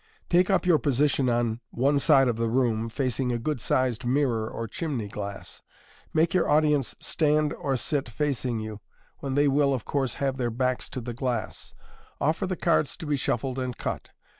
Take 0.29 0.49
up 0.49 0.65
your 0.65 0.79
position 0.79 1.29
on 1.29 1.59
one 1.69 1.99
side 1.99 2.27
of 2.27 2.37
the 2.37 2.49
room, 2.49 2.89
facing 2.89 3.31
a 3.31 3.37
good 3.37 3.61
sized 3.61 4.03
mirror 4.03 4.49
or 4.49 4.67
chimney 4.67 5.07
glass. 5.07 5.61
Make 6.11 6.33
your 6.33 6.49
audience 6.49 6.95
stand 6.99 7.53
or 7.53 7.77
sit 7.77 8.09
facing 8.09 8.57
you, 8.59 8.79
when 9.19 9.35
they 9.35 9.47
will, 9.47 9.75
of 9.75 9.85
course, 9.85 10.15
have 10.15 10.37
their 10.37 10.49
backs 10.49 10.89
to 10.89 11.01
the 11.01 11.13
glass. 11.13 11.75
Offer 12.19 12.47
the 12.47 12.55
cards 12.57 12.97
to 12.97 13.05
be 13.05 13.15
shuffled 13.15 13.59
and 13.59 13.77
cut. 13.77 14.09